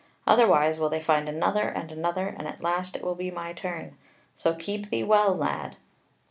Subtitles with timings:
[0.25, 3.95] Otherwise will they find another and another, and at last it will be my turn.
[4.33, 5.75] So keep thee well, lad."